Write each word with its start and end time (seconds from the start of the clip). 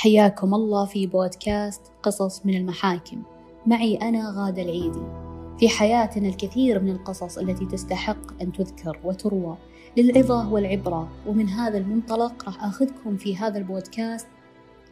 حياكم 0.00 0.54
الله 0.54 0.84
في 0.84 1.06
بودكاست 1.06 1.82
قصص 2.02 2.46
من 2.46 2.54
المحاكم. 2.54 3.22
معي 3.66 3.96
أنا 3.96 4.34
غادة 4.36 4.62
العيدي. 4.62 5.02
في 5.58 5.68
حياتنا 5.68 6.28
الكثير 6.28 6.80
من 6.80 6.90
القصص 6.90 7.38
التي 7.38 7.66
تستحق 7.66 8.42
أن 8.42 8.52
تذكر 8.52 9.00
وتروى 9.04 9.56
للعظة 9.96 10.52
والعبرة 10.52 11.08
ومن 11.26 11.48
هذا 11.48 11.78
المنطلق 11.78 12.44
راح 12.44 12.64
أخذكم 12.64 13.16
في 13.16 13.36
هذا 13.36 13.58
البودكاست 13.58 14.26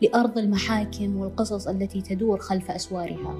لأرض 0.03 0.39
المحاكم 0.39 1.17
والقصص 1.17 1.69
التي 1.69 2.01
تدور 2.01 2.39
خلف 2.39 2.71
أسوارها. 2.71 3.35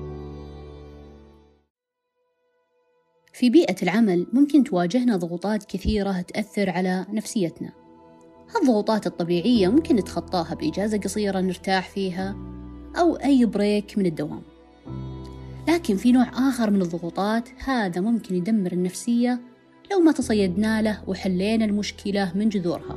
في 3.33 3.51
بيئة 3.51 3.83
العمل 3.83 4.27
ممكن 4.33 4.65
تواجهنا 4.65 5.17
ضغوطات 5.17 5.65
كثيرة 5.65 6.21
تأثر 6.21 6.71
على 6.71 7.07
نفسيتنا. 7.13 7.88
هالضغوطات 8.57 9.07
الطبيعية 9.07 9.69
ممكن 9.69 9.97
نتخطاها 9.97 10.55
بإجازة 10.55 10.99
قصيرة 10.99 11.41
نرتاح 11.41 11.89
فيها؟ 11.89 12.37
أو 12.99 13.17
أي 13.17 13.45
بريك 13.45 13.99
من 13.99 14.07
الدوام؟ 14.07 14.43
لكن 15.69 15.97
في 15.97 16.13
نوع 16.13 16.49
آخر 16.49 16.71
من 16.71 16.83
الضغوطات 16.83 17.49
هذا 17.65 18.01
ممكن 18.01 18.35
يدمر 18.35 18.73
النفسية 18.73 19.41
لو 19.93 20.01
ما 20.01 20.13
تصيدنا 20.13 20.83
له 20.83 21.03
وحلينا 21.07 21.65
المشكلة 21.65 22.33
من 22.35 22.49
جذورها. 22.49 22.97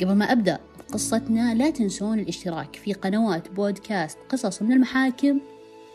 قبل 0.00 0.12
ما 0.12 0.32
أبدأ 0.32 0.58
قصتنا 0.92 1.54
لا 1.54 1.70
تنسون 1.70 2.18
الاشتراك 2.18 2.76
في 2.76 2.92
قنوات 2.92 3.50
بودكاست 3.50 4.18
قصص 4.28 4.62
من 4.62 4.72
المحاكم 4.72 5.40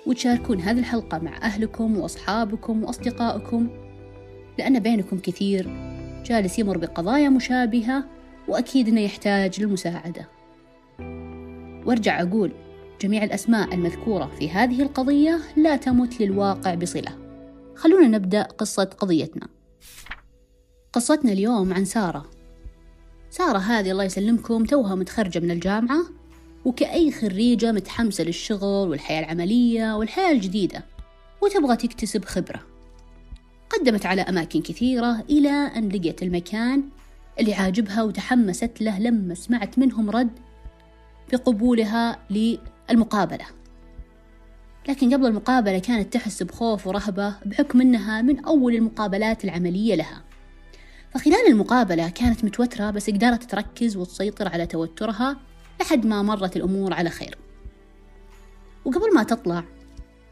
وتشاركون 0.08 0.60
هذه 0.60 0.80
الحلقة 0.80 1.18
مع 1.18 1.38
أهلكم 1.38 1.98
وأصحابكم 1.98 2.84
وأصدقائكم 2.84 3.70
لأن 4.58 4.80
بينكم 4.80 5.20
كثير. 5.20 5.91
جالس 6.26 6.60
يمر 6.60 6.78
بقضايا 6.78 7.30
مشابهة 7.30 8.04
وأكيد 8.48 8.88
أنه 8.88 9.02
يحتاج 9.02 9.62
للمساعدة. 9.62 10.30
وارجع 11.86 12.22
أقول 12.22 12.52
جميع 13.02 13.24
الأسماء 13.24 13.74
المذكورة 13.74 14.32
في 14.40 14.50
هذه 14.50 14.82
القضية 14.82 15.40
لا 15.58 15.76
تمت 15.76 16.22
للواقع 16.22 16.74
بصلة. 16.74 17.18
خلونا 17.76 18.08
نبدأ 18.08 18.42
قصة 18.44 18.84
قضيتنا. 18.84 19.48
قصتنا 20.94 21.32
اليوم 21.32 21.74
عن 21.74 21.86
سارة. 21.86 22.26
سارة 23.30 23.58
هذه 23.58 23.92
الله 23.92 24.04
يسلمكم 24.04 24.66
توها 24.66 24.96
متخرجة 24.96 25.40
من 25.40 25.52
الجامعة 25.52 26.02
وكأي 26.66 27.12
خريجة 27.12 27.72
متحمسة 27.72 28.24
للشغل 28.24 28.90
والحياة 28.90 29.20
العملية 29.20 29.98
والحياة 29.98 30.32
الجديدة 30.32 30.86
وتبغى 31.42 31.76
تكتسب 31.76 32.26
خبرة. 32.26 32.60
قدمت 33.72 34.06
على 34.06 34.22
أماكن 34.22 34.62
كثيرة 34.62 35.24
إلى 35.30 35.50
أن 35.50 35.90
لقيت 35.90 36.24
المكان 36.24 36.84
اللي 37.40 37.54
عاجبها 37.54 38.04
وتحمست 38.04 38.82
له 38.82 39.00
لما 39.00 39.36
سمعت 39.36 39.80
منهم 39.80 40.10
رد 40.10 40.40
بقبولها 41.32 42.20
للمقابلة. 42.30 43.46
لكن 44.90 45.14
قبل 45.14 45.26
المقابلة 45.26 45.80
كانت 45.80 46.14
تحس 46.14 46.44
بخوف 46.44 46.88
ورهبة 46.88 47.36
بحكم 47.46 47.82
أنها 47.82 48.22
من 48.22 48.46
أول 48.46 48.76
المقابلات 48.76 49.44
العملية 49.44 49.96
لها. 49.96 50.24
فخلال 51.14 51.48
المقابلة 51.48 52.10
كانت 52.10 52.44
متوترة 52.46 52.92
بس 52.92 53.10
قدرت 53.10 53.44
تركز 53.44 53.98
وتسيطر 53.98 54.48
على 54.48 54.66
توترها 54.66 55.38
لحد 55.82 56.06
ما 56.06 56.22
مرت 56.22 56.56
الأمور 56.56 56.94
على 56.94 57.10
خير. 57.10 57.38
وقبل 58.86 59.14
ما 59.16 59.24
تطلع 59.24 59.64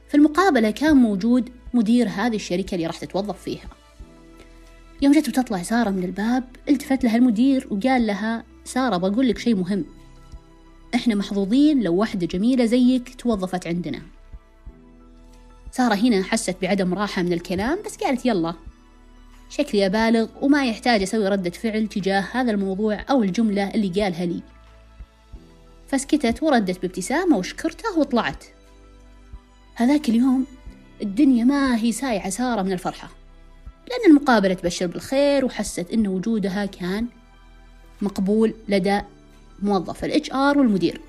في 0.08 0.16
المقابلة 0.16 0.72
كان 0.72 0.98
موجود 0.98 1.50
مدير 1.74 2.10
هذه 2.10 2.36
الشركة 2.36 2.76
اللي 2.76 2.88
راح 2.88 2.98
تتوظف 2.98 3.42
فيها. 3.42 3.70
يوم 5.02 5.14
جت 5.14 5.30
بتطلع 5.30 5.64
سارة 5.64 5.90
من 5.90 6.04
الباب 6.04 6.44
التفت 6.70 7.04
لها 7.04 7.16
المدير 7.16 7.68
وقال 7.72 8.08
لها 8.08 8.44
سارة 8.64 8.98
بقول 8.98 9.30
لك 9.30 9.38
شيء 9.38 9.56
مهم. 9.56 9.86
إحنا 10.96 11.16
محظوظين 11.16 11.84
لو 11.84 11.96
واحدة 11.96 12.28
جميلة 12.28 12.66
زيك 12.66 13.16
توظفت 13.16 13.68
عندنا. 13.68 14.02
سارة 15.72 15.96
هنا 15.96 16.24
حست 16.24 16.56
بعدم 16.62 16.94
راحة 16.94 17.22
من 17.22 17.34
الكلام 17.34 17.80
بس 17.86 17.98
قالت 17.98 18.26
يلا. 18.26 18.54
شكلي 19.50 19.86
أبالغ 19.86 20.28
وما 20.42 20.66
يحتاج 20.66 21.02
أسوي 21.02 21.28
ردة 21.28 21.50
فعل 21.50 21.88
تجاه 21.88 22.26
هذا 22.32 22.52
الموضوع 22.52 23.06
أو 23.10 23.24
الجملة 23.24 23.70
اللي 23.76 24.02
قالها 24.02 24.26
لي. 24.26 24.42
فسكتت 25.88 26.44
وردت 26.44 26.82
بابتسامة 26.82 27.38
وشكرته 27.38 28.00
وطلعت. 28.00 28.44
هذاك 29.76 30.10
اليوم 30.10 30.46
الدنيا 31.02 31.44
ما 31.44 31.78
هي 31.78 31.92
سايعة 31.92 32.30
سارة 32.30 32.62
من 32.62 32.72
الفرحة. 32.72 33.10
لأن 33.90 34.12
المقابلة 34.12 34.54
تبشر 34.54 34.88
بالخير 34.88 35.46
وحست 35.46 35.94
أن 35.94 36.08
وجودها 36.08 36.66
كان 36.66 37.08
مقبول 38.02 38.54
لدى 38.68 39.02
موظف 39.62 40.06
ال 40.06 40.26
HR 40.26 40.58
والمدير. 40.58 41.02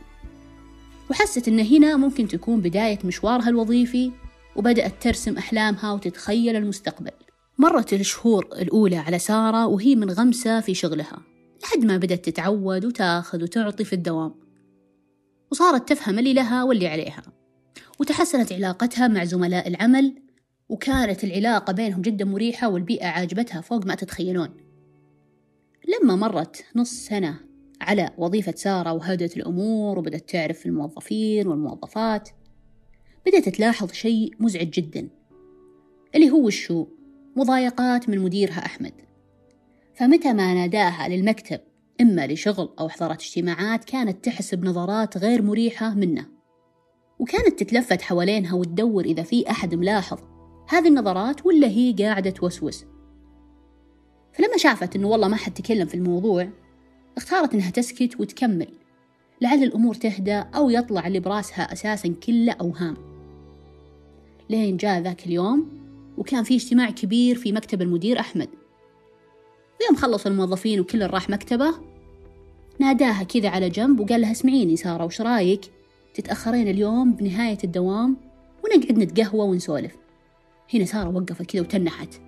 وحست 1.11 1.49
أن 1.49 1.61
هنا 1.61 1.97
ممكن 1.97 2.29
تكون 2.29 2.61
بداية 2.61 2.99
مشوارها 3.05 3.49
الوظيفي 3.49 4.13
وبدأت 4.57 5.03
ترسم 5.03 5.37
أحلامها 5.37 5.93
وتتخيل 5.93 6.57
المستقبل. 6.57 7.11
مرت 7.59 7.93
الشهور 7.93 8.49
الأولى 8.53 8.97
على 8.97 9.19
سارة 9.19 9.67
وهي 9.67 9.97
منغمسة 9.97 10.61
في 10.61 10.75
شغلها 10.75 11.19
لحد 11.63 11.85
ما 11.85 11.97
بدأت 11.97 12.25
تتعود 12.25 12.85
وتاخذ 12.85 13.43
وتعطي 13.43 13.85
في 13.85 13.93
الدوام. 13.93 14.35
وصارت 15.53 15.89
تفهم 15.89 16.19
اللي 16.19 16.35
لها 16.35 16.65
واللي 16.65 16.89
عليها. 16.89 17.23
وتحسنت 18.01 18.53
علاقتها 18.53 19.09
مع 19.09 19.25
زملاء 19.25 19.69
العمل 19.69 20.23
وكانت 20.69 21.25
العلاقة 21.25 21.73
بينهم 21.73 22.03
جدا 22.03 22.25
مريحة 22.25 22.69
والبيئة 22.69 23.07
عاجبتها 23.07 23.61
فوق 23.61 23.87
ما 23.87 23.95
تتخيلون. 23.95 24.49
لما 25.89 26.17
مرت 26.17 26.65
نص 26.77 26.93
سنة 26.93 27.41
على 27.81 28.11
وظيفة 28.19 28.55
سارة 28.57 28.93
وهدت 28.93 29.37
الأمور 29.37 29.99
وبدأت 29.99 30.31
تعرف 30.31 30.67
الموظفين 30.67 31.47
والموظفات 31.47 32.29
بدأت 33.27 33.49
تلاحظ 33.49 33.93
شيء 33.93 34.35
مزعج 34.41 34.71
جدا 34.71 35.09
اللي 36.15 36.31
هو 36.31 36.49
الشو 36.49 36.87
مضايقات 37.37 38.09
من 38.09 38.19
مديرها 38.19 38.67
أحمد. 38.67 38.93
فمتى 39.95 40.33
ما 40.33 40.55
ناداها 40.55 41.09
للمكتب 41.09 41.61
إما 42.01 42.27
لشغل 42.27 42.75
أو 42.81 42.89
حضرت 42.89 43.21
اجتماعات 43.21 43.85
كانت 43.85 44.25
تحس 44.25 44.55
بنظرات 44.55 45.19
غير 45.19 45.43
مريحة 45.43 45.95
منه. 45.95 46.40
وكانت 47.21 47.63
تتلفت 47.63 48.03
حوالينها 48.03 48.55
وتدور 48.55 49.05
إذا 49.05 49.23
في 49.23 49.51
أحد 49.51 49.75
ملاحظ. 49.75 50.19
هذه 50.69 50.89
النظرات 50.89 51.47
ولا 51.47 51.69
هي 51.69 51.93
قاعدة 51.93 52.31
توسوس 52.31 52.85
فلما 54.33 54.57
شافت 54.57 54.97
إنه 54.97 55.09
والله 55.09 55.29
ما 55.29 55.37
حد 55.37 55.55
تكلم 55.55 55.87
في 55.87 55.95
الموضوع 55.95 56.49
اختارت 57.17 57.55
إنها 57.55 57.71
تسكت 57.71 58.21
وتكمل. 58.21 58.69
لعل 59.41 59.63
الأمور 59.63 59.95
تهدى 59.95 60.45
أو 60.55 60.71
يطلع 60.71 61.07
اللي 61.07 61.21
براسها 61.21 61.73
أساسا 61.73 62.09
كله 62.09 62.53
أوهام. 62.53 62.97
لين 64.51 64.77
جاء 64.77 65.01
ذاك 65.01 65.27
اليوم 65.27 65.69
وكان 66.19 66.45
في 66.45 66.55
اجتماع 66.57 66.91
كبير 66.91 67.37
في 67.37 67.53
مكتب 67.53 67.83
المدير 67.83 68.21
أحمد. 68.21 68.49
ويوم 69.81 69.97
خلص 69.97 70.27
الموظفين 70.27 70.81
وكل 70.81 71.07
راح 71.07 71.31
مكتبه 71.31 71.75
ناداها 72.79 73.23
كذا 73.23 73.49
على 73.49 73.69
جنب 73.69 74.01
وقال 74.01 74.21
لها 74.21 74.33
اسمعيني 74.33 74.77
سارة 74.77 75.05
وش 75.05 75.21
رأيك؟ 75.21 75.80
تتأخرين 76.15 76.69
اليوم 76.69 77.13
بنهاية 77.13 77.59
الدوام 77.65 78.17
ونقعد 78.65 78.99
نتقهوى 78.99 79.49
ونسولف. 79.49 79.97
هنا 80.75 80.85
سارة 80.85 81.09
وقفت 81.09 81.43
كذا 81.43 81.63
وتنحت. 81.63 82.21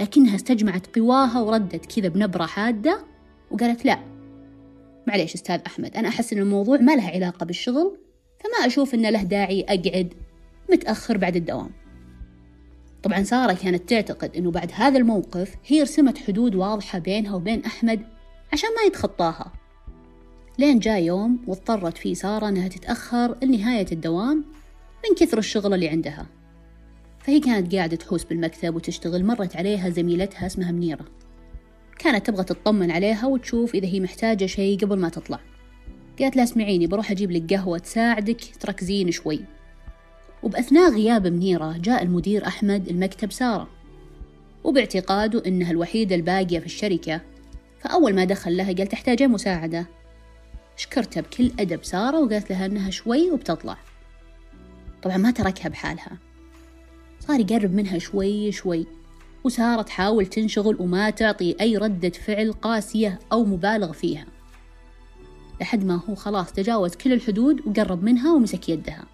لكنها 0.00 0.36
استجمعت 0.36 0.98
قواها 0.98 1.40
وردت 1.40 1.86
كذا 1.86 2.08
بنبرة 2.08 2.46
حادة 2.46 3.04
وقالت 3.50 3.84
لا. 3.84 3.98
معليش 5.06 5.34
أستاذ 5.34 5.60
أحمد 5.66 5.96
أنا 5.96 6.08
أحس 6.08 6.32
أن 6.32 6.38
الموضوع 6.38 6.78
ما 6.78 6.96
له 6.96 7.08
علاقة 7.08 7.46
بالشغل 7.46 7.98
فما 8.40 8.66
أشوف 8.66 8.94
أن 8.94 9.06
له 9.06 9.22
داعي 9.22 9.62
أقعد 9.68 10.14
متأخر 10.72 11.16
بعد 11.16 11.36
الدوام. 11.36 11.70
طبعا 13.02 13.22
سارة 13.22 13.52
كانت 13.52 13.88
تعتقد 13.88 14.36
أنه 14.36 14.50
بعد 14.50 14.70
هذا 14.74 14.98
الموقف 14.98 15.54
هي 15.66 15.82
رسمت 15.82 16.18
حدود 16.18 16.54
واضحة 16.54 16.98
بينها 16.98 17.34
وبين 17.34 17.64
أحمد 17.64 18.00
عشان 18.52 18.68
ما 18.68 18.86
يتخطاها. 18.86 19.52
لين 20.58 20.78
جاء 20.78 21.02
يوم 21.02 21.38
واضطرت 21.46 21.98
فيه 21.98 22.14
سارة 22.14 22.48
أنها 22.48 22.68
تتأخر 22.68 23.36
لنهاية 23.42 23.86
الدوام 23.92 24.44
من 25.04 25.16
كثر 25.16 25.38
الشغل 25.38 25.74
اللي 25.74 25.88
عندها. 25.88 26.26
فهي 27.20 27.40
كانت 27.40 27.74
قاعدة 27.74 27.96
تحوس 27.96 28.24
بالمكتب 28.24 28.74
وتشتغل 28.74 29.24
مرت 29.24 29.56
عليها 29.56 29.90
زميلتها 29.90 30.46
اسمها 30.46 30.72
منيرة. 30.72 31.04
كانت 31.98 32.26
تبغى 32.26 32.44
تطمن 32.44 32.90
عليها 32.90 33.26
وتشوف 33.26 33.74
إذا 33.74 33.86
هي 33.86 34.00
محتاجة 34.00 34.46
شيء 34.46 34.78
قبل 34.78 34.98
ما 34.98 35.08
تطلع. 35.08 35.40
قالت 36.18 36.36
لها 36.36 36.44
اسمعيني 36.44 36.86
بروح 36.86 37.10
أجيب 37.10 37.30
لك 37.30 37.54
قهوة 37.54 37.78
تساعدك 37.78 38.40
تركزين 38.60 39.10
شوي. 39.10 39.40
وبأثناء 40.42 40.90
غياب 40.92 41.26
منيرة 41.26 41.78
جاء 41.78 42.02
المدير 42.02 42.46
أحمد 42.46 42.88
المكتب 42.88 43.32
سارة. 43.32 43.68
وباعتقاده 44.64 45.42
إنها 45.46 45.70
الوحيدة 45.70 46.14
الباقية 46.14 46.58
في 46.58 46.66
الشركة 46.66 47.20
فأول 47.80 48.14
ما 48.14 48.24
دخل 48.24 48.56
لها 48.56 48.72
قال 48.72 48.86
تحتاجين 48.86 49.30
مساعدة. 49.30 49.95
شكرتها 50.76 51.20
بكل 51.20 51.50
أدب 51.58 51.84
سارة 51.84 52.20
وقالت 52.20 52.50
لها 52.50 52.66
إنها 52.66 52.90
شوي 52.90 53.30
وبتطلع. 53.30 53.76
طبعا 55.02 55.16
ما 55.16 55.30
تركها 55.30 55.68
بحالها. 55.68 56.18
صار 57.20 57.40
يقرب 57.40 57.74
منها 57.74 57.98
شوي 57.98 58.52
شوي. 58.52 58.86
وسارة 59.44 59.82
تحاول 59.82 60.26
تنشغل 60.26 60.76
وما 60.80 61.10
تعطي 61.10 61.56
أي 61.60 61.76
ردة 61.76 62.10
فعل 62.10 62.52
قاسية 62.52 63.18
أو 63.32 63.44
مبالغ 63.44 63.92
فيها. 63.92 64.26
لحد 65.60 65.84
ما 65.84 66.00
هو 66.08 66.14
خلاص 66.14 66.52
تجاوز 66.52 66.94
كل 66.94 67.12
الحدود 67.12 67.66
وقرب 67.66 68.02
منها 68.02 68.32
ومسك 68.32 68.68
يدها. 68.68 69.04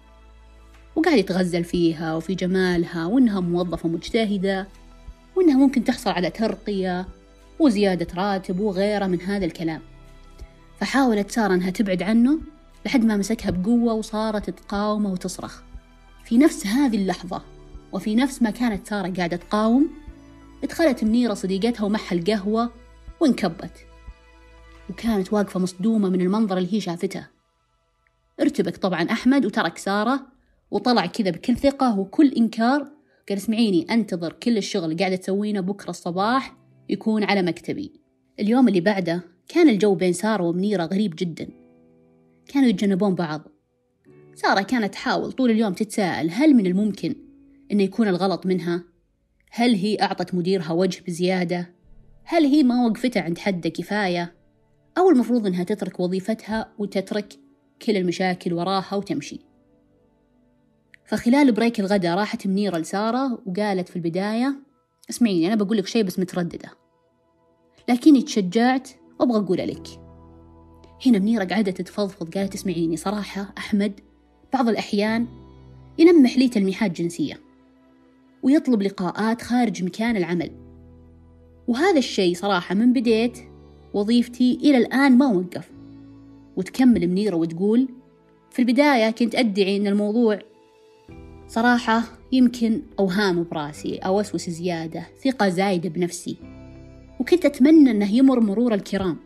وقاعد 0.95 1.17
يتغزل 1.17 1.63
فيها 1.63 2.15
وفي 2.15 2.35
جمالها 2.35 3.05
وإنها 3.05 3.39
موظفة 3.39 3.89
مجتهدة 3.89 4.67
وإنها 5.35 5.57
ممكن 5.57 5.83
تحصل 5.83 6.09
على 6.09 6.29
ترقية 6.29 7.07
وزيادة 7.59 8.07
راتب 8.15 8.59
وغيره 8.59 9.07
من 9.07 9.21
هذا 9.21 9.45
الكلام. 9.45 9.81
فحاولت 10.83 11.31
سارة 11.31 11.53
إنها 11.53 11.69
تبعد 11.69 12.03
عنه 12.03 12.39
لحد 12.85 13.05
ما 13.05 13.17
مسكها 13.17 13.51
بقوة 13.51 13.93
وصارت 13.93 14.49
تقاومه 14.49 15.11
وتصرخ. 15.11 15.61
في 16.25 16.37
نفس 16.37 16.67
هذه 16.67 16.97
اللحظة 16.97 17.41
وفي 17.91 18.15
نفس 18.15 18.41
ما 18.41 18.49
كانت 18.49 18.87
سارة 18.87 19.13
قاعدة 19.17 19.37
تقاوم 19.37 19.89
دخلت 20.63 21.03
منيرة 21.03 21.33
صديقتها 21.33 21.85
ومعها 21.85 22.11
القهوة 22.11 22.71
وانكبت. 23.19 23.85
وكانت 24.89 25.33
واقفة 25.33 25.59
مصدومة 25.59 26.09
من 26.09 26.21
المنظر 26.21 26.57
اللي 26.57 26.73
هي 26.73 26.81
شافته. 26.81 27.27
ارتبك 28.41 28.77
طبعا 28.77 29.03
أحمد 29.03 29.45
وترك 29.45 29.77
سارة 29.77 30.27
وطلع 30.71 31.05
كذا 31.05 31.29
بكل 31.29 31.57
ثقة 31.57 31.99
وكل 31.99 32.31
إنكار 32.31 32.87
قال 33.29 33.37
اسمعيني 33.37 33.87
أنتظر 33.91 34.33
كل 34.33 34.57
الشغل 34.57 34.83
اللي 34.85 34.95
قاعدة 34.95 35.15
تسوينه 35.15 35.61
بكرة 35.61 35.89
الصباح 35.89 36.55
يكون 36.89 37.23
على 37.23 37.41
مكتبي. 37.41 37.91
اليوم 38.39 38.67
اللي 38.67 38.81
بعده 38.81 39.32
كان 39.47 39.69
الجو 39.69 39.95
بين 39.95 40.13
سارة 40.13 40.43
ومنيرة 40.43 40.85
غريب 40.85 41.13
جدا 41.17 41.47
كانوا 42.47 42.69
يتجنبون 42.69 43.15
بعض 43.15 43.41
سارة 44.35 44.61
كانت 44.61 44.93
تحاول 44.93 45.31
طول 45.31 45.51
اليوم 45.51 45.73
تتساءل 45.73 46.29
هل 46.31 46.53
من 46.53 46.65
الممكن 46.65 47.15
أنه 47.71 47.83
يكون 47.83 48.07
الغلط 48.07 48.45
منها؟ 48.45 48.83
هل 49.51 49.75
هي 49.75 49.97
أعطت 50.01 50.35
مديرها 50.35 50.71
وجه 50.71 51.03
بزيادة؟ 51.07 51.73
هل 52.23 52.45
هي 52.45 52.63
ما 52.63 52.85
وقفتها 52.85 53.21
عند 53.21 53.37
حده 53.37 53.69
كفاية؟ 53.69 54.33
أو 54.97 55.09
المفروض 55.09 55.47
أنها 55.47 55.63
تترك 55.63 55.99
وظيفتها 55.99 56.73
وتترك 56.77 57.33
كل 57.81 57.97
المشاكل 57.97 58.53
وراها 58.53 58.95
وتمشي 58.95 59.39
فخلال 61.05 61.51
بريك 61.51 61.79
الغداء 61.79 62.17
راحت 62.17 62.47
منيرة 62.47 62.77
لسارة 62.77 63.41
وقالت 63.45 63.89
في 63.89 63.95
البداية 63.95 64.55
اسمعيني 65.09 65.47
أنا 65.47 65.55
بقول 65.55 65.77
لك 65.77 65.87
شيء 65.87 66.03
بس 66.03 66.19
مترددة 66.19 66.69
لكني 67.89 68.21
تشجعت 68.21 68.89
وأبغى 69.19 69.37
أقول 69.37 69.57
لك. 69.57 69.87
هنا 71.05 71.19
منيرة 71.19 71.43
قعدت 71.43 71.81
تفضفض 71.81 72.37
قالت 72.37 72.53
اسمعيني 72.53 72.97
صراحة 72.97 73.53
أحمد 73.57 73.99
بعض 74.53 74.69
الأحيان 74.69 75.27
ينمح 75.97 76.37
لي 76.37 76.47
تلميحات 76.47 76.91
جنسية 76.91 77.39
ويطلب 78.43 78.81
لقاءات 78.81 79.41
خارج 79.41 79.83
مكان 79.83 80.17
العمل. 80.17 80.51
وهذا 81.67 81.97
الشيء 81.97 82.35
صراحة 82.35 82.75
من 82.75 82.93
بديت 82.93 83.39
وظيفتي 83.93 84.55
إلى 84.55 84.77
الآن 84.77 85.17
ما 85.17 85.27
وقف. 85.27 85.71
وتكمل 86.55 87.07
منيرة 87.07 87.35
وتقول 87.35 87.87
في 88.51 88.59
البداية 88.59 89.11
كنت 89.11 89.35
أدعي 89.35 89.77
أن 89.77 89.87
الموضوع 89.87 90.39
صراحة 91.47 92.03
يمكن 92.31 92.81
أوهام 92.99 93.43
براسي 93.51 93.97
أوسوس 93.97 94.49
زيادة 94.49 95.07
ثقة 95.23 95.49
زايدة 95.49 95.89
بنفسي. 95.89 96.37
وكنت 97.19 97.45
أتمنى 97.45 97.91
أنه 97.91 98.13
يمر 98.13 98.39
مرور 98.39 98.73
الكرام 98.73 99.17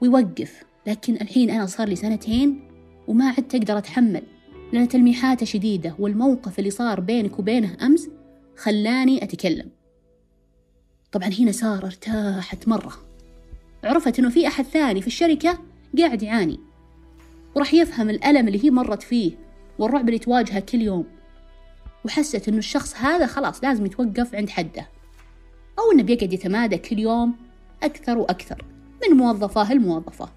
ويوقف 0.00 0.64
لكن 0.86 1.14
الحين 1.14 1.50
أنا 1.50 1.66
صار 1.66 1.88
لي 1.88 1.96
سنتين 1.96 2.68
وما 3.08 3.28
عدت 3.28 3.54
أقدر 3.54 3.78
أتحمل 3.78 4.22
لأن 4.72 4.88
تلميحاته 4.88 5.46
شديدة 5.46 5.94
والموقف 5.98 6.58
اللي 6.58 6.70
صار 6.70 7.00
بينك 7.00 7.38
وبينه 7.38 7.76
أمس 7.82 8.08
خلاني 8.56 9.24
أتكلم. 9.24 9.70
طبعا 11.12 11.28
هنا 11.28 11.52
سارة 11.52 11.86
ارتاحت 11.86 12.68
مرة. 12.68 12.92
عرفت 13.84 14.18
إنه 14.18 14.28
في 14.30 14.46
أحد 14.46 14.64
ثاني 14.64 15.00
في 15.00 15.06
الشركة 15.06 15.58
قاعد 15.98 16.22
يعاني 16.22 16.60
وراح 17.54 17.74
يفهم 17.74 18.10
الألم 18.10 18.48
اللي 18.48 18.64
هي 18.64 18.70
مرت 18.70 19.02
فيه 19.02 19.32
والرعب 19.78 20.08
اللي 20.08 20.18
تواجهه 20.18 20.60
كل 20.60 20.82
يوم 20.82 21.06
وحست 22.04 22.48
إنه 22.48 22.58
الشخص 22.58 22.96
هذا 22.96 23.26
خلاص 23.26 23.64
لازم 23.64 23.86
يتوقف 23.86 24.34
عند 24.34 24.50
حده. 24.50 24.88
أو 25.78 25.92
إنه 25.92 26.02
بيقعد 26.02 26.32
يتمادى 26.32 26.78
كل 26.78 26.98
يوم 26.98 27.34
أكثر 27.82 28.18
وأكثر 28.18 28.64
من 29.02 29.16
موظفة 29.16 29.74
لموظفة. 29.74 30.28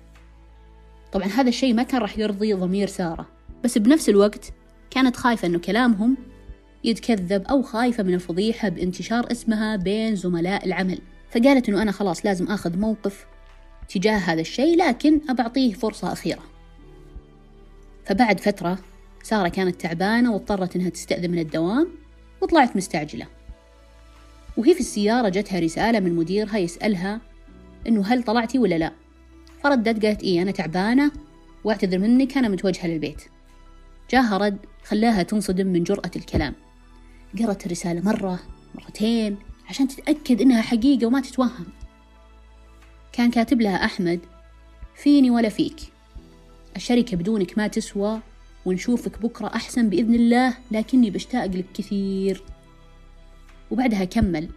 طبعا 1.12 1.28
هذا 1.28 1.50
الشيء 1.50 1.74
ما 1.74 1.84
كان 1.84 2.02
راح 2.02 2.18
يرضي 2.18 2.54
ضمير 2.54 2.88
سارة 2.88 3.28
بس 3.64 3.78
بنفس 3.78 4.10
الوقت 4.10 4.54
كانت 4.90 5.16
خايفة 5.16 5.48
إنه 5.48 5.60
كلامهم 5.60 6.18
يتكذب 6.84 7.44
أو 7.48 7.62
خايفة 7.62 8.04
من 8.04 8.14
الفضيحة 8.14 8.70
بانتشار 8.70 9.32
اسمها 9.32 9.76
بين 9.76 10.16
زملاء 10.16 10.66
العمل. 10.66 11.00
فقالت 11.32 11.70
إنه 11.70 11.82
أنا 11.82 11.92
خلاص 11.92 12.26
لازم 12.26 12.48
آخذ 12.48 12.78
موقف 12.78 13.26
تجاه 13.90 14.18
هذا 14.18 14.42
الشيء 14.42 14.78
لكن 14.78 15.22
أبعطيه 15.30 15.74
فرصة 15.74 16.12
أخيرة. 16.12 16.44
فبعد 18.06 18.40
فترة 18.40 18.80
سارة 19.24 19.48
كانت 19.48 19.82
تعبانة 19.82 20.34
واضطرت 20.34 20.76
إنها 20.76 20.90
تستأذن 20.90 21.32
من 21.32 21.40
الدوام 21.40 21.88
وطلعت 22.42 22.76
مستعجلة. 22.76 23.28
وهي 24.58 24.74
في 24.74 24.80
السيارة 24.80 25.30
جتها 25.30 25.60
رسالة 25.60 26.00
من 26.00 26.16
مديرها 26.16 26.58
يسألها 26.58 27.22
إنه 27.88 28.06
هل 28.06 28.24
طلعتي 28.24 28.60
ولا 28.60 28.78
لا؟ 28.78 28.92
فردت 29.64 30.06
قالت 30.06 30.24
إيه 30.24 30.42
أنا 30.42 30.52
تعبانة 30.52 31.12
واعتذر 31.64 32.00
منك 32.00 32.38
أنا 32.38 32.50
متوجهة 32.50 32.88
للبيت. 32.88 33.22
جاها 34.12 34.38
رد 34.38 34.58
خلاها 34.84 35.24
تنصدم 35.24 35.68
من 35.68 35.84
جرأة 35.84 36.12
الكلام. 36.16 36.54
قرأت 37.40 37.66
الرسالة 37.66 38.02
مرة 38.02 38.40
مرتين 38.76 39.38
عشان 39.70 39.88
تتأكد 39.88 40.42
إنها 40.42 40.62
حقيقة 40.62 41.08
وما 41.08 41.22
تتوهم. 41.22 41.66
كان 43.12 43.32
كاتب 43.32 43.62
لها 43.62 43.86
أحمد 43.86 44.20
فيني 44.96 45.30
ولا 45.30 45.50
فيك. 45.50 45.80
الشركة 46.76 47.18
بدونك 47.18 47.58
ما 47.58 47.68
تسوى 47.68 48.20
ونشوفك 48.66 49.22
بكرة 49.22 49.48
أحسن 49.48 49.90
بإذن 49.90 50.14
الله 50.14 50.54
لكني 50.72 51.10
بشتاق 51.10 51.46
لك 51.46 51.66
كثير. 51.74 52.44
وبعدها 53.72 54.06
كمل. 54.06 54.50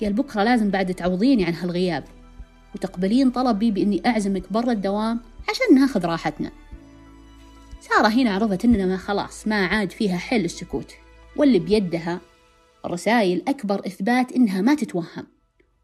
قال 0.00 0.12
بكرة 0.12 0.42
لازم 0.42 0.70
بعد 0.70 0.94
تعوضيني 0.94 1.44
عن 1.44 1.54
هالغياب. 1.54 2.04
وتقبلين 2.74 3.30
طلبي 3.30 3.70
بإني 3.70 4.02
أعزمك 4.06 4.52
برا 4.52 4.72
الدوام 4.72 5.20
عشان 5.48 5.80
ناخذ 5.80 6.04
راحتنا. 6.04 6.50
سارة 7.80 8.08
هنا 8.08 8.34
عرفت 8.34 8.64
إننا 8.64 8.86
ما 8.86 8.96
خلاص 8.96 9.48
ما 9.48 9.66
عاد 9.66 9.90
فيها 9.90 10.16
حل 10.16 10.44
السكوت. 10.44 10.92
واللي 11.36 11.58
بيدها 11.58 12.20
الرسائل 12.84 13.42
أكبر 13.48 13.86
إثبات 13.86 14.32
إنها 14.32 14.60
ما 14.60 14.74
تتوهم. 14.74 15.26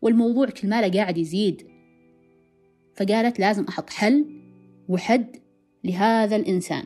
والموضوع 0.03 0.47
كل 0.47 0.69
ما 0.69 0.89
قاعد 0.89 1.19
يزيد. 1.19 1.67
فقالت 2.97 3.41
لازم 3.41 3.65
أحط 3.65 3.91
حل 3.91 4.27
وحد 4.89 5.37
لهذا 5.85 6.37
الإنسان. 6.37 6.85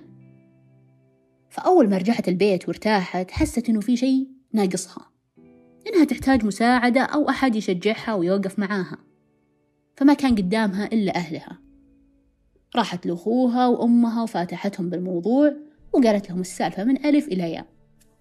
فأول 1.51 1.91
ما 1.91 1.99
رجعت 1.99 2.29
البيت 2.29 2.69
وارتاحت 2.69 3.31
حست 3.31 3.69
إنه 3.69 3.81
في 3.81 3.97
شيء 3.97 4.27
ناقصها. 4.53 5.14
إنها 5.87 6.05
تحتاج 6.05 6.45
مساعدة 6.45 7.01
أو 7.01 7.29
أحد 7.29 7.57
يشجعها 7.57 8.15
ويوقف 8.15 8.59
معاها. 8.59 8.99
فما 9.97 10.15
كان 10.15 10.35
قدامها 10.35 10.87
إلا 10.87 11.17
أهلها. 11.17 11.59
راحت 12.77 13.07
لأخوها 13.07 13.67
وأمها 13.67 14.23
وفاتحتهم 14.23 14.91
بالموضوع 14.91 15.53
وقالت 15.93 16.31
لهم 16.31 16.41
السالفة 16.41 16.85
من 16.85 17.07
ألف 17.07 17.29
إلى 17.29 17.53
ياء. 17.53 17.67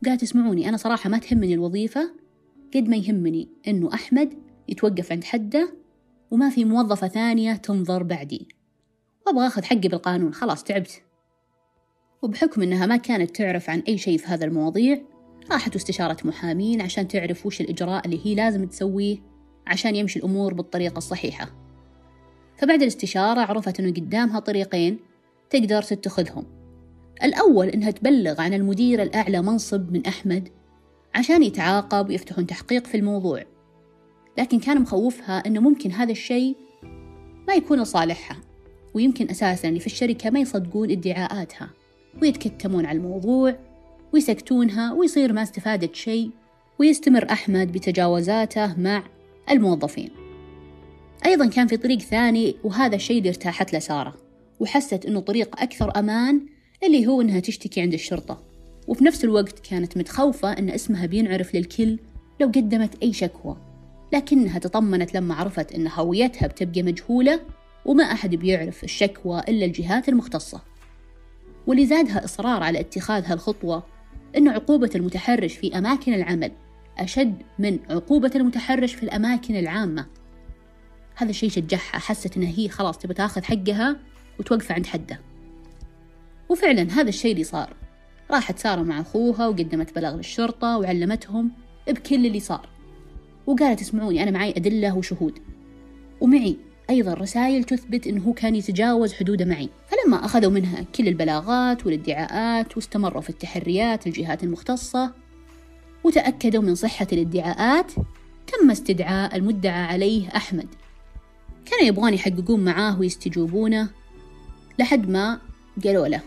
قالت 0.05 0.23
اسمعوني 0.23 0.69
أنا 0.69 0.77
صراحة 0.77 1.09
ما 1.09 1.17
تهمني 1.17 1.53
الوظيفة 1.53 2.13
قد 2.75 2.89
ما 2.89 2.95
يهمني 2.95 3.49
إنه 3.67 3.93
أحمد 3.93 4.33
يتوقف 4.69 5.11
عند 5.11 5.23
حده 5.23 5.73
وما 6.31 6.49
في 6.49 6.65
موظفة 6.65 7.07
ثانية 7.07 7.53
تنظر 7.53 8.03
بعدي. 8.03 8.47
وأبغى 9.27 9.47
أخذ 9.47 9.63
حقي 9.63 9.87
بالقانون 9.87 10.33
خلاص 10.33 10.63
تعبت. 10.63 11.01
وبحكم 12.21 12.61
إنها 12.61 12.85
ما 12.85 12.97
كانت 12.97 13.35
تعرف 13.35 13.69
عن 13.69 13.79
أي 13.79 13.97
شيء 13.97 14.17
في 14.17 14.27
هذا 14.27 14.45
المواضيع 14.45 15.01
راحت 15.51 15.75
واستشارت 15.75 16.25
محامين 16.25 16.81
عشان 16.81 17.07
تعرف 17.07 17.45
وش 17.45 17.61
الإجراء 17.61 18.05
اللي 18.05 18.19
هي 18.25 18.35
لازم 18.35 18.65
تسويه 18.65 19.17
عشان 19.67 19.95
يمشي 19.95 20.19
الأمور 20.19 20.53
بالطريقة 20.53 20.97
الصحيحة. 20.97 21.49
فبعد 22.57 22.81
الاستشارة 22.81 23.41
عرفت 23.41 23.79
إنه 23.79 23.91
قدامها 23.91 24.39
طريقين 24.39 24.99
تقدر 25.49 25.81
تتخذهم. 25.81 26.45
الأول 27.23 27.67
إنها 27.67 27.91
تبلغ 27.91 28.41
عن 28.41 28.53
المدير 28.53 29.01
الأعلى 29.01 29.41
منصب 29.41 29.91
من 29.91 30.05
أحمد 30.05 30.49
عشان 31.15 31.43
يتعاقب 31.43 32.09
ويفتحون 32.09 32.47
تحقيق 32.47 32.87
في 32.87 32.97
الموضوع. 32.97 33.43
لكن 34.37 34.59
كان 34.59 34.81
مخوفها 34.81 35.37
إنه 35.47 35.59
ممكن 35.59 35.91
هذا 35.91 36.11
الشيء 36.11 36.55
ما 37.47 37.53
يكون 37.53 37.81
لصالحها 37.81 38.37
ويمكن 38.93 39.29
أساسا 39.29 39.67
اللي 39.67 39.79
في 39.79 39.85
الشركة 39.85 40.29
ما 40.29 40.39
يصدقون 40.39 40.91
ادعاءاتها 40.91 41.69
ويتكتمون 42.21 42.85
على 42.85 42.97
الموضوع 42.97 43.55
ويسكتونها 44.13 44.93
ويصير 44.93 45.33
ما 45.33 45.43
استفادت 45.43 45.95
شيء 45.95 46.29
ويستمر 46.79 47.31
أحمد 47.31 47.71
بتجاوزاته 47.71 48.79
مع 48.79 49.03
الموظفين. 49.51 50.09
أيضا 51.25 51.45
كان 51.45 51.67
في 51.67 51.77
طريق 51.77 51.99
ثاني 51.99 52.55
وهذا 52.63 52.95
الشيء 52.95 53.17
اللي 53.17 53.29
ارتاحت 53.29 53.73
له 53.73 53.79
سارة 53.79 54.15
وحست 54.59 55.05
أنه 55.05 55.19
طريق 55.19 55.61
أكثر 55.61 55.99
أمان 55.99 56.41
اللي 56.83 57.07
هو 57.07 57.21
أنها 57.21 57.39
تشتكي 57.39 57.81
عند 57.81 57.93
الشرطة. 57.93 58.41
وفي 58.87 59.03
نفس 59.03 59.23
الوقت 59.23 59.59
كانت 59.59 59.97
متخوفة 59.97 60.51
أن 60.51 60.69
اسمها 60.69 61.05
بينعرف 61.05 61.55
للكل 61.55 61.99
لو 62.41 62.47
قدمت 62.47 63.03
أي 63.03 63.13
شكوى 63.13 63.57
لكنها 64.13 64.59
تطمنت 64.59 65.13
لما 65.13 65.35
عرفت 65.35 65.71
أن 65.71 65.87
هويتها 65.87 66.47
بتبقى 66.47 66.83
مجهولة 66.83 67.39
وما 67.85 68.03
أحد 68.03 68.35
بيعرف 68.35 68.83
الشكوى 68.83 69.39
إلا 69.39 69.65
الجهات 69.65 70.09
المختصة. 70.09 70.61
واللي 71.67 71.85
زادها 71.85 72.25
إصرار 72.25 72.63
على 72.63 72.79
اتخاذ 72.79 73.23
هالخطوة 73.25 73.83
أن 74.37 74.47
عقوبة 74.47 74.89
المتحرش 74.95 75.53
في 75.53 75.77
أماكن 75.77 76.13
العمل 76.13 76.51
أشد 76.97 77.35
من 77.59 77.79
عقوبة 77.89 78.31
المتحرش 78.35 78.93
في 78.93 79.03
الأماكن 79.03 79.55
العامة. 79.55 80.05
هذا 81.15 81.29
الشيء 81.29 81.49
شجعها 81.49 81.99
حست 81.99 82.37
إنها 82.37 82.53
هي 82.57 82.69
خلاص 82.69 82.97
تبى 82.97 83.13
تاخذ 83.13 83.43
حقها 83.43 83.99
وتوقف 84.39 84.71
عند 84.71 84.85
حده 84.85 85.19
وفعلا 86.49 86.81
هذا 86.81 87.09
الشيء 87.09 87.31
اللي 87.31 87.43
صار. 87.43 87.75
راحت 88.31 88.59
سارة 88.59 88.81
مع 88.81 88.99
أخوها 89.01 89.47
وقدمت 89.47 89.95
بلاغ 89.95 90.15
للشرطة 90.15 90.77
وعلمتهم 90.77 91.51
بكل 91.87 92.25
اللي 92.25 92.39
صار. 92.39 92.69
وقالت 93.45 93.81
اسمعوني 93.81 94.23
أنا 94.23 94.31
معي 94.31 94.53
أدلة 94.57 94.97
وشهود. 94.97 95.39
ومعي 96.21 96.57
أيضا 96.89 97.13
رسائل 97.13 97.63
تثبت 97.63 98.07
أنه 98.07 98.33
كان 98.33 98.55
يتجاوز 98.55 99.13
حدوده 99.13 99.45
معي 99.45 99.69
فلما 99.87 100.25
أخذوا 100.25 100.51
منها 100.51 100.85
كل 100.95 101.07
البلاغات 101.07 101.85
والادعاءات 101.85 102.75
واستمروا 102.75 103.21
في 103.21 103.29
التحريات 103.29 104.07
الجهات 104.07 104.43
المختصة 104.43 105.13
وتأكدوا 106.03 106.61
من 106.61 106.75
صحة 106.75 107.07
الادعاءات 107.13 107.91
تم 108.47 108.71
استدعاء 108.71 109.35
المدعى 109.35 109.83
عليه 109.83 110.27
أحمد 110.35 110.67
كانوا 111.65 111.85
يبغون 111.85 112.13
يحققون 112.13 112.65
معاه 112.65 112.99
ويستجوبونه 112.99 113.89
لحد 114.79 115.09
ما 115.09 115.39
قالوا 115.83 116.07
له 116.07 116.21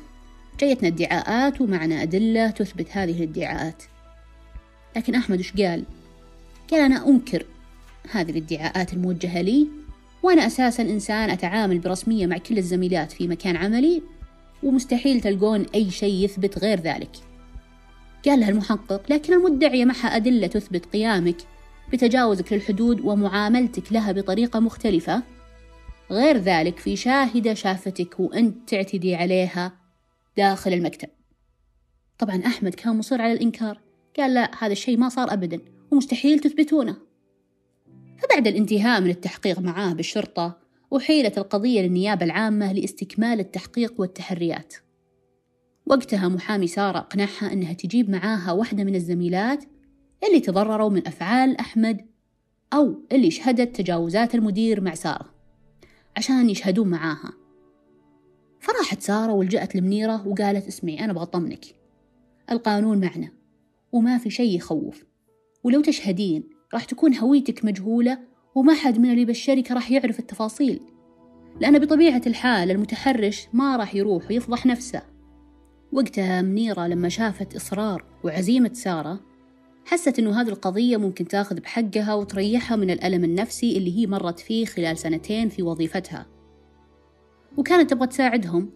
جايتنا 0.60 0.88
ادعاءات 0.88 1.60
ومعنا 1.60 2.02
أدلة 2.02 2.50
تثبت 2.50 2.86
هذه 2.90 3.24
الادعاءات 3.24 3.82
لكن 4.96 5.14
أحمد 5.14 5.38
وش 5.38 5.52
قال؟ 5.52 5.84
قال 6.70 6.80
أنا 6.80 7.08
أنكر 7.08 7.46
هذه 8.10 8.30
الادعاءات 8.30 8.92
الموجهة 8.92 9.40
لي 9.40 9.68
وأنا 10.26 10.46
أساسا 10.46 10.82
إنسان 10.82 11.30
أتعامل 11.30 11.78
برسمية 11.78 12.26
مع 12.26 12.38
كل 12.38 12.58
الزميلات 12.58 13.12
في 13.12 13.28
مكان 13.28 13.56
عملي 13.56 14.02
ومستحيل 14.62 15.20
تلقون 15.20 15.66
أي 15.74 15.90
شيء 15.90 16.24
يثبت 16.24 16.58
غير 16.58 16.80
ذلك. 16.80 17.10
قال 18.26 18.40
لها 18.40 18.48
المحقق 18.48 19.12
لكن 19.12 19.32
المدعية 19.32 19.84
معها 19.84 20.16
أدلة 20.16 20.46
تثبت 20.46 20.86
قيامك 20.86 21.36
بتجاوزك 21.92 22.52
للحدود 22.52 23.00
ومعاملتك 23.00 23.92
لها 23.92 24.12
بطريقة 24.12 24.60
مختلفة. 24.60 25.22
غير 26.10 26.36
ذلك 26.36 26.78
في 26.78 26.96
شاهدة 26.96 27.54
شافتك 27.54 28.20
وأنت 28.20 28.68
تعتدي 28.68 29.14
عليها 29.14 29.72
داخل 30.36 30.72
المكتب. 30.72 31.08
طبعا 32.18 32.42
أحمد 32.46 32.74
كان 32.74 32.98
مصر 32.98 33.22
على 33.22 33.32
الإنكار. 33.32 33.80
قال 34.18 34.34
لا 34.34 34.50
هذا 34.58 34.72
الشيء 34.72 34.96
ما 34.96 35.08
صار 35.08 35.32
أبدا 35.32 35.60
ومستحيل 35.90 36.38
تثبتونه. 36.38 37.05
فبعد 38.18 38.46
الانتهاء 38.46 39.00
من 39.00 39.10
التحقيق 39.10 39.58
معاه 39.60 39.92
بالشرطة 39.92 40.58
أحيلت 40.96 41.38
القضية 41.38 41.82
للنيابة 41.82 42.24
العامة 42.24 42.72
لاستكمال 42.72 43.40
التحقيق 43.40 44.00
والتحريات. 44.00 44.74
وقتها 45.86 46.28
محامي 46.28 46.66
سارة 46.66 46.98
أقنعها 46.98 47.52
أنها 47.52 47.72
تجيب 47.72 48.10
معاها 48.10 48.52
واحدة 48.52 48.84
من 48.84 48.94
الزميلات 48.94 49.64
اللي 50.28 50.40
تضرروا 50.40 50.90
من 50.90 51.06
أفعال 51.06 51.56
أحمد 51.60 52.06
أو 52.72 52.94
اللي 53.12 53.30
شهدت 53.30 53.76
تجاوزات 53.76 54.34
المدير 54.34 54.80
مع 54.80 54.94
سارة 54.94 55.34
عشان 56.16 56.50
يشهدون 56.50 56.88
معاها. 56.88 57.32
فراحت 58.60 59.02
سارة 59.02 59.32
ولجأت 59.32 59.76
لمنيرة 59.76 60.28
وقالت 60.28 60.66
اسمعي 60.66 61.00
أنا 61.00 61.12
بطمنك 61.12 61.64
القانون 62.50 63.00
معنا 63.00 63.28
وما 63.92 64.18
في 64.18 64.30
شيء 64.30 64.56
يخوف. 64.56 65.04
ولو 65.64 65.80
تشهدين 65.80 66.55
راح 66.76 66.84
تكون 66.84 67.14
هويتك 67.14 67.64
مجهولة 67.64 68.18
وما 68.54 68.74
حد 68.74 68.98
من 68.98 69.10
اللي 69.10 69.24
بالشركة 69.24 69.74
راح 69.74 69.90
يعرف 69.90 70.18
التفاصيل. 70.18 70.80
لأن 71.60 71.78
بطبيعة 71.78 72.22
الحال 72.26 72.70
المتحرش 72.70 73.48
ما 73.52 73.76
راح 73.76 73.94
يروح 73.94 74.30
ويفضح 74.30 74.66
نفسه. 74.66 75.02
وقتها 75.92 76.42
منيرة 76.42 76.86
لما 76.86 77.08
شافت 77.08 77.56
إصرار 77.56 78.04
وعزيمة 78.24 78.70
سارة 78.72 79.20
حست 79.84 80.18
إنه 80.18 80.40
هذه 80.40 80.48
القضية 80.48 80.96
ممكن 80.96 81.28
تأخذ 81.28 81.60
بحقها 81.60 82.14
وتريحها 82.14 82.76
من 82.76 82.90
الألم 82.90 83.24
النفسي 83.24 83.78
اللي 83.78 83.98
هي 83.98 84.06
مرت 84.06 84.40
فيه 84.40 84.64
خلال 84.64 84.98
سنتين 84.98 85.48
في 85.48 85.62
وظيفتها. 85.62 86.26
وكانت 87.56 87.90
تبغى 87.90 88.06
تساعدهم 88.06 88.70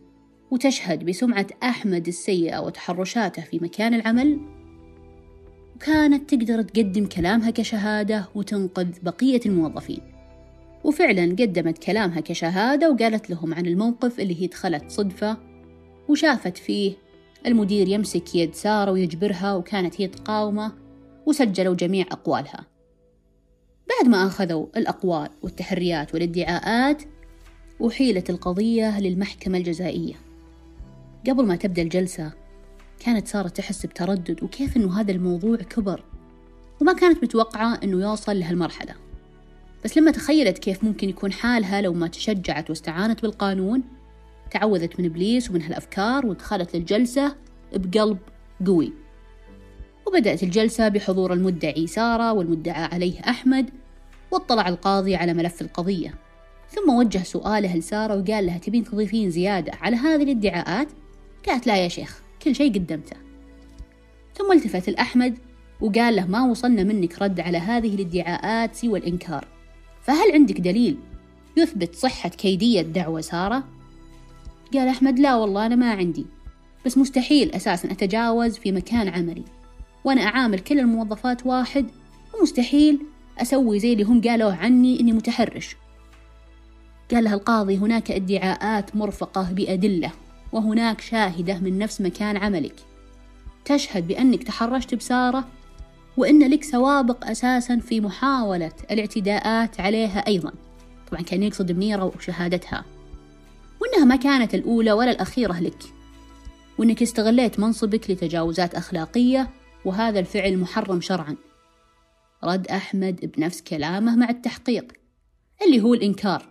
وتشهد 0.51 1.05
بسمعة 1.05 1.47
أحمد 1.63 2.09
السيئة 2.09 2.59
وتحرشاته 2.59 3.43
في 3.43 3.59
مكان 3.59 3.95
العمل. 3.95 4.60
وكانت 5.81 6.35
تقدر 6.35 6.63
تقدم 6.63 7.07
كلامها 7.07 7.51
كشهادة 7.51 8.29
وتنقذ 8.35 8.89
بقية 9.03 9.41
الموظفين. 9.47 10.01
وفعلا 10.85 11.23
قدمت 11.23 11.79
كلامها 11.79 12.21
كشهادة 12.21 12.91
وقالت 12.91 13.31
لهم 13.31 13.55
عن 13.55 13.67
الموقف 13.67 14.21
اللي 14.21 14.43
هي 14.43 14.47
دخلت 14.47 14.91
صدفة 14.91 15.37
وشافت 16.09 16.59
فيه 16.59 16.93
المدير 17.47 17.89
يمسك 17.89 18.35
يد 18.35 18.55
سارة 18.55 18.91
ويجبرها 18.91 19.55
وكانت 19.55 20.01
هي 20.01 20.07
تقاومه 20.07 20.73
وسجلوا 21.27 21.75
جميع 21.75 22.07
أقوالها. 22.11 22.67
بعد 23.89 24.09
ما 24.09 24.27
أخذوا 24.27 24.67
الأقوال 24.77 25.29
والتحريات 25.43 26.15
والادعاءات 26.15 27.03
أحيلت 27.87 28.31
القضية 28.31 29.01
للمحكمة 29.01 29.59
الجزائية. 29.59 30.15
قبل 31.29 31.47
ما 31.47 31.57
تبدأ 31.57 31.83
الجلسة 31.83 32.33
كانت 33.01 33.29
سارة 33.29 33.49
تحس 33.49 33.87
بتردد 33.87 34.43
وكيف 34.43 34.77
إنه 34.77 35.01
هذا 35.01 35.13
الموضوع 35.13 35.57
كبر 35.57 36.05
وما 36.81 36.93
كانت 36.93 37.25
متوقعة 37.25 37.81
إنه 37.85 38.01
يوصل 38.09 38.39
لهالمرحلة. 38.39 38.95
بس 39.85 39.99
لما 39.99 40.11
تخيلت 40.11 40.59
كيف 40.59 40.85
ممكن 40.85 41.09
يكون 41.09 41.33
حالها 41.33 41.81
لو 41.81 41.93
ما 41.93 42.07
تشجعت 42.07 42.71
واستعانت 42.71 43.23
بالقانون 43.23 43.83
تعوذت 44.51 45.01
من 45.01 45.07
إبليس 45.07 45.51
ومن 45.51 45.63
هالأفكار 45.63 46.27
ودخلت 46.27 46.77
للجلسة 46.77 47.37
بقلب 47.73 48.19
قوي. 48.67 48.93
وبدأت 50.07 50.43
الجلسة 50.43 50.89
بحضور 50.89 51.33
المدعي 51.33 51.87
سارة 51.87 52.33
والمدعى 52.33 52.85
عليه 52.85 53.21
أحمد 53.21 53.71
واطلع 54.31 54.69
القاضي 54.69 55.17
على 55.17 55.35
ملف 55.35 55.63
القضية. 55.63 56.15
ثم 56.69 56.95
وجه 56.95 57.23
سؤاله 57.23 57.77
لسارة 57.77 58.17
وقال 58.17 58.47
لها 58.47 58.59
تبين 58.59 58.85
تضيفين 58.85 59.31
زيادة 59.31 59.73
على 59.81 59.97
هذه 59.97 60.23
الادعاءات؟ 60.23 60.89
قالت 61.47 61.67
لا 61.67 61.77
يا 61.77 61.89
شيخ. 61.89 62.23
كل 62.43 62.55
شيء 62.55 62.75
قدمته. 62.75 63.17
ثم 64.35 64.53
التفت 64.53 64.89
الأحمد 64.89 65.39
وقال 65.81 66.17
له 66.17 66.27
ما 66.27 66.45
وصلنا 66.45 66.85
منك 66.85 67.23
رد 67.23 67.41
على 67.41 67.59
هذه 67.59 67.95
الادعاءات 67.95 68.75
سوى 68.75 68.99
الإنكار. 68.99 69.49
فهل 70.03 70.33
عندك 70.33 70.61
دليل 70.61 70.97
يثبت 71.57 71.95
صحة 71.95 72.29
كيدية 72.29 72.83
دعوة 72.83 73.21
سارة؟ 73.21 73.65
قال 74.75 74.89
أحمد 74.89 75.19
لا 75.19 75.35
والله 75.35 75.67
أنا 75.67 75.77
ما 75.77 75.93
عندي. 75.93 76.27
بس 76.87 76.99
مستحيل 76.99 77.53
أساسا 77.53 77.91
أتجاوز 77.91 78.59
في 78.59 78.73
مكان 78.73 79.09
عملي. 79.09 79.45
وأنا 80.05 80.23
أعامل 80.23 80.59
كل 80.59 80.81
الموظفات 80.81 81.47
واحد 81.47 81.87
ومستحيل 82.35 83.01
أسوي 83.39 83.79
زي 83.79 83.93
اللي 83.93 84.05
هم 84.05 84.21
قالوا 84.21 84.53
عني 84.53 85.01
إني 85.01 85.13
متحرش. 85.13 85.77
قال 87.11 87.25
له 87.25 87.35
القاضي 87.35 87.77
هناك 87.77 88.11
ادعاءات 88.11 88.97
مرفقة 88.97 89.53
بأدلة. 89.53 90.13
وهناك 90.53 91.01
شاهدة 91.01 91.59
من 91.59 91.79
نفس 91.79 92.01
مكان 92.01 92.37
عملك. 92.37 92.75
تشهد 93.65 94.09
بأنك 94.09 94.43
تحرشت 94.43 94.95
بسارة 94.95 95.49
وأن 96.17 96.51
لك 96.51 96.65
سوابق 96.65 97.27
أساسا 97.27 97.79
في 97.79 98.01
محاولة 98.01 98.73
الاعتداءات 98.91 99.81
عليها 99.81 100.27
أيضا. 100.27 100.53
طبعا 101.11 101.23
كان 101.23 101.43
يقصد 101.43 101.73
منيرة 101.73 102.05
وشهادتها. 102.05 102.85
وأنها 103.81 104.05
ما 104.05 104.17
كانت 104.17 104.55
الأولى 104.55 104.93
ولا 104.93 105.11
الأخيرة 105.11 105.61
لك. 105.61 105.83
وأنك 106.79 107.03
استغليت 107.03 107.61
منصبك 107.61 108.11
لتجاوزات 108.11 108.75
أخلاقية 108.75 109.51
وهذا 109.85 110.19
الفعل 110.19 110.59
محرم 110.59 111.01
شرعا. 111.01 111.37
رد 112.45 112.67
أحمد 112.67 113.33
بنفس 113.37 113.63
كلامه 113.63 114.17
مع 114.17 114.31
التحقيق 114.31 114.93
اللي 115.67 115.81
هو 115.81 115.95
الإنكار. 115.95 116.49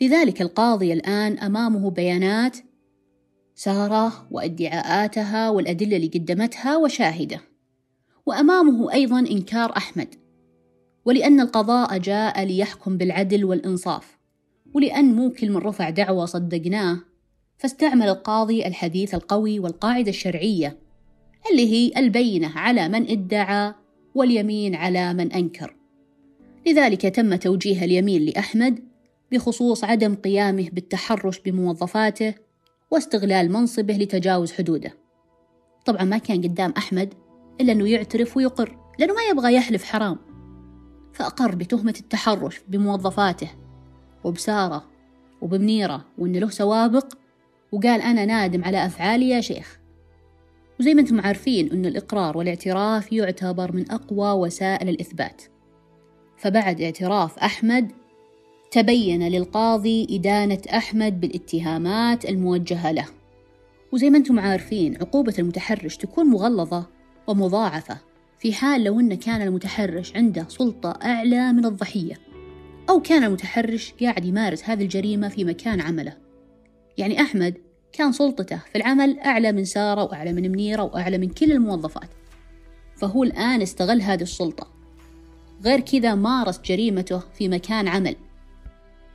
لذلك 0.00 0.42
القاضي 0.42 0.92
الآن 0.92 1.38
أمامه 1.38 1.90
بيانات 1.90 2.58
سارة 3.62 4.26
وادعاءاتها 4.30 5.50
والأدلة 5.50 5.96
اللي 5.96 6.06
قدمتها 6.06 6.76
وشاهدة. 6.76 7.40
وأمامه 8.26 8.92
أيضا 8.92 9.18
إنكار 9.18 9.76
أحمد. 9.76 10.14
ولأن 11.04 11.40
القضاء 11.40 11.98
جاء 11.98 12.44
ليحكم 12.44 12.96
بالعدل 12.96 13.44
والإنصاف. 13.44 14.18
ولأن 14.74 15.14
مو 15.14 15.30
كل 15.30 15.50
من 15.50 15.56
رفع 15.56 15.90
دعوة 15.90 16.24
صدقناه 16.24 16.98
فاستعمل 17.58 18.08
القاضي 18.08 18.66
الحديث 18.66 19.14
القوي 19.14 19.58
والقاعدة 19.58 20.10
الشرعية 20.10 20.78
اللي 21.50 21.72
هي 21.72 21.92
البينة 21.96 22.58
على 22.58 22.88
من 22.88 23.10
ادعى 23.10 23.74
واليمين 24.14 24.74
على 24.74 25.14
من 25.14 25.32
أنكر. 25.32 25.76
لذلك 26.66 27.02
تم 27.02 27.34
توجيه 27.34 27.84
اليمين 27.84 28.22
لأحمد 28.22 28.84
بخصوص 29.32 29.84
عدم 29.84 30.14
قيامه 30.14 30.68
بالتحرش 30.72 31.38
بموظفاته 31.38 32.34
واستغلال 32.92 33.52
منصبه 33.52 33.94
لتجاوز 33.94 34.52
حدوده. 34.52 34.94
طبعا 35.84 36.04
ما 36.04 36.18
كان 36.18 36.42
قدام 36.42 36.74
أحمد 36.76 37.14
إلا 37.60 37.72
أنه 37.72 37.88
يعترف 37.88 38.36
ويقر 38.36 38.78
لأنه 38.98 39.14
ما 39.14 39.22
يبغى 39.30 39.54
يحلف 39.54 39.84
حرام. 39.84 40.18
فأقر 41.12 41.54
بتهمة 41.54 41.94
التحرش 42.00 42.60
بموظفاته 42.68 43.50
وبسارة 44.24 44.84
وبمنيرة 45.40 46.04
وإن 46.18 46.32
له 46.36 46.48
سوابق 46.48 47.12
وقال 47.72 48.02
أنا 48.02 48.24
نادم 48.24 48.64
على 48.64 48.86
أفعالي 48.86 49.28
يا 49.28 49.40
شيخ. 49.40 49.78
وزي 50.80 50.94
ما 50.94 51.00
أنتم 51.00 51.20
عارفين 51.20 51.72
أن 51.72 51.86
الإقرار 51.86 52.38
والاعتراف 52.38 53.12
يعتبر 53.12 53.72
من 53.72 53.90
أقوى 53.90 54.30
وسائل 54.46 54.88
الإثبات. 54.88 55.42
فبعد 56.36 56.80
اعتراف 56.80 57.38
أحمد 57.38 57.92
تبين 58.72 59.28
للقاضي 59.28 60.06
إدانة 60.10 60.58
أحمد 60.74 61.20
بالاتهامات 61.20 62.24
الموجهة 62.24 62.92
له. 62.92 63.06
وزي 63.92 64.10
ما 64.10 64.18
أنتم 64.18 64.40
عارفين 64.40 64.96
عقوبة 64.96 65.34
المتحرش 65.38 65.96
تكون 65.96 66.26
مغلظة 66.26 66.86
ومضاعفة 67.26 67.98
في 68.38 68.52
حال 68.52 68.84
لو 68.84 69.00
أن 69.00 69.14
كان 69.14 69.42
المتحرش 69.42 70.16
عنده 70.16 70.46
سلطة 70.48 70.98
أعلى 71.04 71.52
من 71.52 71.64
الضحية 71.66 72.14
أو 72.90 73.00
كان 73.00 73.24
المتحرش 73.24 73.94
قاعد 74.02 74.24
يمارس 74.24 74.64
هذه 74.64 74.82
الجريمة 74.82 75.28
في 75.28 75.44
مكان 75.44 75.80
عمله. 75.80 76.16
يعني 76.98 77.20
أحمد 77.20 77.54
كان 77.92 78.12
سلطته 78.12 78.56
في 78.56 78.78
العمل 78.78 79.18
أعلى 79.18 79.52
من 79.52 79.64
سارة 79.64 80.04
وأعلى 80.04 80.32
من 80.32 80.52
منيرة 80.52 80.82
وأعلى 80.82 81.18
من 81.18 81.28
كل 81.28 81.52
الموظفات 81.52 82.08
فهو 82.96 83.24
الآن 83.24 83.62
استغل 83.62 84.02
هذه 84.02 84.22
السلطة. 84.22 84.66
غير 85.64 85.80
كذا 85.80 86.14
مارس 86.14 86.60
جريمته 86.60 87.18
في 87.18 87.48
مكان 87.48 87.88
عمل. 87.88 88.16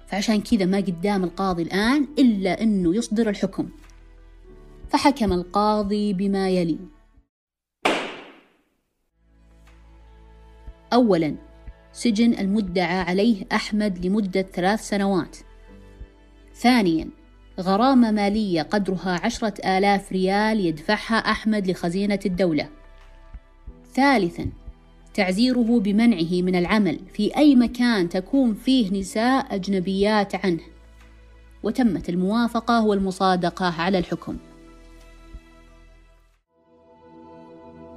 فعشان 0.07 0.41
كذا 0.41 0.65
ما 0.65 0.77
قدام 0.77 1.23
القاضي 1.23 1.63
الآن 1.63 2.07
إلا 2.19 2.61
أنه 2.63 2.95
يصدر 2.95 3.29
الحكم. 3.29 3.69
فحكم 4.89 5.33
القاضي 5.33 6.13
بما 6.13 6.49
يلي. 6.49 6.77
أولا 10.93 11.35
سجن 11.91 12.33
المدعى 12.33 12.99
عليه 12.99 13.45
أحمد 13.51 14.05
لمدة 14.05 14.41
ثلاث 14.41 14.81
سنوات. 14.89 15.37
ثانيا 16.53 17.09
غرامة 17.59 18.11
مالية 18.11 18.61
قدرها 18.61 19.19
عشرة 19.25 19.77
آلاف 19.77 20.11
ريال 20.11 20.59
يدفعها 20.59 21.15
أحمد 21.15 21.67
لخزينة 21.67 22.19
الدولة. 22.25 22.69
ثالثا 23.93 24.51
تعزيره 25.17 25.79
بمنعه 25.79 26.41
من 26.41 26.55
العمل 26.55 26.99
في 27.13 27.37
أي 27.37 27.55
مكان 27.55 28.09
تكون 28.09 28.53
فيه 28.53 28.99
نساء 28.99 29.55
أجنبيات 29.55 30.45
عنه. 30.45 30.59
وتمت 31.63 32.09
الموافقة 32.09 32.85
والمصادقة 32.85 33.81
على 33.81 33.97
الحكم. 33.97 34.37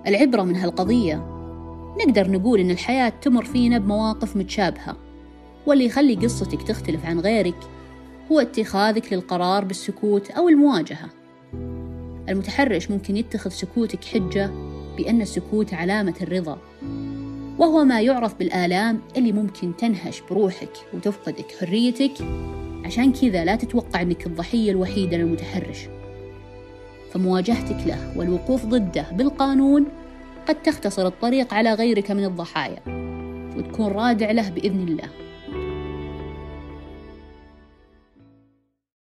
العبرة 0.07 0.43
من 0.43 0.57
هالقضية. 0.57 1.17
نقدر 2.07 2.31
نقول 2.31 2.61
إن 2.61 2.71
الحياة 2.71 3.09
تمر 3.09 3.45
فينا 3.45 3.79
بمواقف 3.79 4.37
متشابهة. 4.37 4.97
واللي 5.67 5.85
يخلي 5.85 6.15
قصتك 6.15 6.63
تختلف 6.63 7.07
عن 7.07 7.21
غيرك 7.21 7.59
هو 8.33 8.41
اتخاذك 8.41 9.13
للقرار 9.13 9.65
بالسكوت 9.65 10.31
أو 10.31 10.49
المواجهة. 10.49 11.11
المتحرش 12.29 12.91
ممكن 12.91 13.17
يتخذ 13.17 13.51
سكوتك 13.51 14.05
حجة 14.05 14.51
بأن 14.97 15.21
السكوت 15.23 15.75
علامة 15.75 16.15
الرضا. 16.23 16.59
وهو 17.61 17.85
ما 17.85 18.01
يعرف 18.01 18.35
بالآلام 18.35 19.01
اللي 19.17 19.33
ممكن 19.33 19.77
تنهش 19.77 20.21
بروحك 20.31 20.73
وتفقدك 20.95 21.47
حريتك. 21.61 22.13
عشان 22.85 23.13
كذا 23.13 23.45
لا 23.45 23.57
تتوقع 23.57 24.03
أنك 24.03 24.27
الضحية 24.27 24.71
الوحيدة 24.71 25.17
للمتحرش. 25.17 25.79
فمواجهتك 27.13 27.87
له 27.87 28.19
والوقوف 28.19 28.67
ضده 28.67 29.07
بالقانون 29.13 29.87
قد 30.49 30.63
تختصر 30.63 31.07
الطريق 31.07 31.55
على 31.55 31.75
غيرك 31.75 32.11
من 32.11 32.25
الضحايا 32.25 32.81
وتكون 33.57 33.87
رادع 33.87 34.31
له 34.31 34.51
بإذن 34.51 34.89
الله. 34.89 35.30